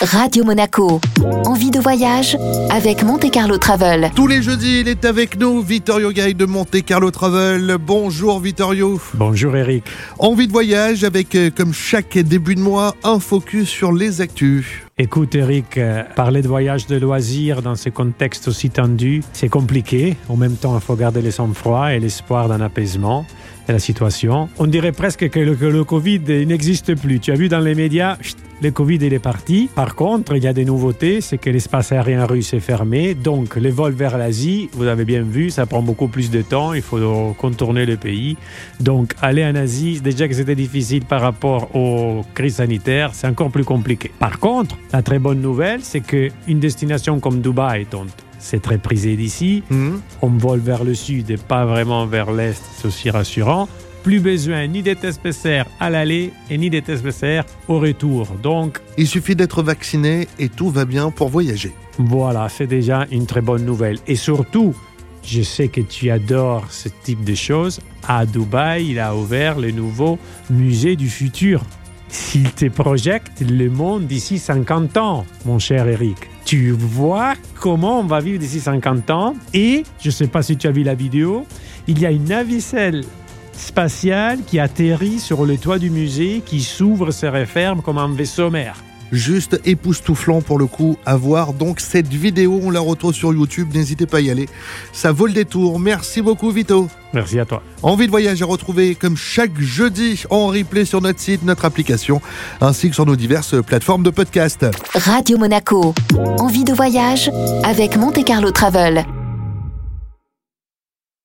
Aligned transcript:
Radio 0.00 0.44
Monaco. 0.44 1.00
Envie 1.44 1.72
de 1.72 1.80
voyage 1.80 2.36
avec 2.70 3.02
Monte 3.02 3.32
Carlo 3.32 3.58
Travel. 3.58 4.12
Tous 4.14 4.28
les 4.28 4.42
jeudis, 4.42 4.80
il 4.82 4.88
est 4.88 5.04
avec 5.04 5.36
nous, 5.36 5.60
Vittorio 5.60 6.12
Gay 6.12 6.34
de 6.34 6.46
Monte 6.46 6.84
Carlo 6.84 7.10
Travel. 7.10 7.78
Bonjour 7.80 8.38
Vittorio. 8.38 9.00
Bonjour 9.14 9.56
Eric. 9.56 9.84
Envie 10.20 10.46
de 10.46 10.52
voyage 10.52 11.02
avec, 11.02 11.34
euh, 11.34 11.50
comme 11.50 11.72
chaque 11.72 12.16
début 12.16 12.54
de 12.54 12.60
mois, 12.60 12.94
un 13.02 13.18
focus 13.18 13.68
sur 13.68 13.92
les 13.92 14.20
actus. 14.20 14.66
Écoute 14.98 15.34
Eric, 15.34 15.78
euh, 15.78 16.04
parler 16.14 16.42
de 16.42 16.48
voyage 16.48 16.86
de 16.86 16.96
loisirs 16.96 17.62
dans 17.62 17.74
ces 17.74 17.90
contextes 17.90 18.46
aussi 18.46 18.70
tendus, 18.70 19.22
c'est 19.32 19.48
compliqué. 19.48 20.16
En 20.28 20.36
même 20.36 20.54
temps, 20.54 20.76
il 20.76 20.80
faut 20.80 20.96
garder 20.96 21.22
le 21.22 21.32
sang-froid 21.32 21.92
et 21.92 21.98
l'espoir 21.98 22.48
d'un 22.48 22.60
apaisement 22.60 23.24
la 23.72 23.78
situation. 23.78 24.48
On 24.58 24.66
dirait 24.66 24.92
presque 24.92 25.28
que 25.28 25.40
le, 25.40 25.84
Covid 25.84 26.20
n'existe 26.46 26.94
plus. 26.94 27.20
Tu 27.20 27.32
as 27.32 27.34
vu 27.34 27.48
dans 27.48 27.60
les 27.60 27.74
médias, 27.74 28.16
le 28.62 28.70
Covid 28.70 28.96
il 28.96 29.12
est 29.12 29.18
parti. 29.18 29.68
Par 29.74 29.94
contre, 29.94 30.36
il 30.36 30.42
y 30.42 30.46
a 30.46 30.52
des 30.52 30.64
nouveautés, 30.64 31.20
c'est 31.20 31.38
que 31.38 31.50
l'espace 31.50 31.92
aérien 31.92 32.26
russe 32.26 32.54
est 32.54 32.60
fermé. 32.60 33.14
Donc 33.14 33.56
les 33.56 33.70
vols 33.70 33.92
vers 33.92 34.18
l'Asie, 34.18 34.68
vous 34.72 34.86
avez 34.86 35.04
bien 35.04 35.22
vu, 35.22 35.50
ça 35.50 35.66
prend 35.66 35.82
beaucoup 35.82 36.08
plus 36.08 36.30
de 36.30 36.42
temps. 36.42 36.72
Il 36.72 36.82
faut 36.82 37.34
contourner 37.38 37.86
le 37.86 37.96
pays. 37.96 38.36
Donc 38.80 39.14
aller 39.22 39.44
en 39.44 39.54
Asie, 39.54 40.00
déjà 40.00 40.28
que 40.28 40.34
c'était 40.34 40.54
difficile 40.54 41.04
par 41.04 41.20
rapport 41.20 41.74
aux 41.74 42.24
crises 42.34 42.56
sanitaires, 42.56 43.10
c'est 43.12 43.26
encore 43.26 43.50
plus 43.50 43.64
compliqué. 43.64 44.10
Par 44.18 44.38
contre, 44.38 44.76
la 44.92 45.02
très 45.02 45.18
bonne 45.18 45.40
nouvelle, 45.40 45.80
c'est 45.82 46.00
qu'une 46.00 46.60
destination 46.60 47.20
comme 47.20 47.40
Dubaï, 47.40 47.86
dont 47.90 48.06
c'est 48.38 48.60
très 48.62 48.78
prisé 48.78 49.16
d'ici, 49.16 49.62
Mhm. 49.70 50.00
on 50.22 50.28
vole 50.28 50.60
vers 50.60 50.84
le 50.84 50.94
sud 50.94 51.30
et 51.30 51.36
pas 51.36 51.64
vraiment 51.66 52.06
vers 52.06 52.30
l'est, 52.32 52.62
c'est 52.76 52.86
aussi 52.86 53.10
rassurant. 53.10 53.68
Plus 54.04 54.20
besoin 54.20 54.66
ni 54.68 54.82
des 54.82 54.94
tests 54.96 55.20
PCR 55.20 55.64
à 55.80 55.90
l'aller 55.90 56.32
et 56.48 56.56
ni 56.56 56.70
des 56.70 56.80
tests 56.82 57.02
PCR 57.02 57.42
au 57.66 57.78
retour. 57.80 58.28
Donc 58.42 58.80
Il 58.96 59.06
suffit 59.08 59.34
d'être 59.36 59.62
vacciné 59.62 60.28
et 60.38 60.48
tout 60.48 60.70
va 60.70 60.84
bien 60.84 61.10
pour 61.10 61.28
voyager. 61.28 61.72
voilà, 61.98 62.48
c'est 62.48 62.66
déjà 62.68 63.06
une 63.10 63.26
très 63.26 63.40
bonne 63.40 63.64
nouvelle. 63.64 63.98
Et 64.06 64.14
surtout, 64.16 64.74
je 65.24 65.42
sais 65.42 65.68
que 65.68 65.80
tu 65.80 66.10
adores 66.10 66.70
ce 66.70 66.88
type 67.02 67.24
de 67.24 67.34
choses. 67.34 67.80
À 68.06 68.24
Dubaï, 68.24 68.90
il 68.90 68.98
a 69.00 69.14
ouvert 69.16 69.58
le 69.58 69.72
nouveau 69.72 70.18
musée 70.48 70.94
du 70.96 71.10
futur. 71.10 71.60
S'il 72.08 72.50
te 72.52 72.66
projette 72.66 73.24
le 73.40 73.68
monde 73.68 74.06
d'ici 74.06 74.38
50 74.38 74.96
ans, 74.96 75.26
mon 75.44 75.58
cher 75.58 75.86
Eric. 75.88 76.16
Tu 76.48 76.70
vois 76.70 77.34
comment 77.60 78.00
on 78.00 78.04
va 78.04 78.20
vivre 78.20 78.38
d'ici 78.38 78.58
50 78.58 79.10
ans. 79.10 79.34
Et, 79.52 79.82
je 80.00 80.08
ne 80.08 80.12
sais 80.12 80.28
pas 80.28 80.40
si 80.40 80.56
tu 80.56 80.66
as 80.66 80.70
vu 80.70 80.82
la 80.82 80.94
vidéo, 80.94 81.44
il 81.86 81.98
y 82.00 82.06
a 82.06 82.10
une 82.10 82.24
navicelle 82.24 83.04
spatiale 83.52 84.38
qui 84.46 84.58
atterrit 84.58 85.18
sur 85.18 85.44
le 85.44 85.58
toit 85.58 85.78
du 85.78 85.90
musée, 85.90 86.42
qui 86.46 86.62
s'ouvre, 86.62 87.10
se 87.10 87.26
referme 87.26 87.82
comme 87.82 87.98
un 87.98 88.14
vaisseau 88.14 88.48
mère. 88.48 88.82
Juste 89.12 89.60
époustouflant 89.64 90.42
pour 90.42 90.58
le 90.58 90.66
coup 90.66 90.96
à 91.06 91.16
voir. 91.16 91.52
Donc 91.52 91.80
cette 91.80 92.08
vidéo, 92.08 92.60
on 92.62 92.70
la 92.70 92.80
retrouve 92.80 93.14
sur 93.14 93.32
YouTube. 93.32 93.68
N'hésitez 93.74 94.06
pas 94.06 94.18
à 94.18 94.20
y 94.20 94.30
aller. 94.30 94.48
Ça 94.92 95.12
vaut 95.12 95.26
le 95.26 95.32
détour. 95.32 95.78
Merci 95.78 96.22
beaucoup 96.22 96.50
Vito. 96.50 96.88
Merci 97.14 97.40
à 97.40 97.44
toi. 97.44 97.62
Envie 97.82 98.06
de 98.06 98.10
voyage 98.10 98.42
à 98.42 98.46
retrouver 98.46 98.94
comme 98.94 99.16
chaque 99.16 99.58
jeudi 99.58 100.24
en 100.30 100.48
replay 100.48 100.84
sur 100.84 101.00
notre 101.00 101.20
site, 101.20 101.42
notre 101.42 101.64
application, 101.64 102.20
ainsi 102.60 102.90
que 102.90 102.94
sur 102.94 103.06
nos 103.06 103.16
diverses 103.16 103.62
plateformes 103.62 104.02
de 104.02 104.10
podcast. 104.10 104.66
Radio 104.94 105.38
Monaco. 105.38 105.94
Envie 106.38 106.64
de 106.64 106.72
voyage 106.72 107.30
avec 107.64 107.96
Monte 107.96 108.24
Carlo 108.24 108.50
Travel. 108.50 109.04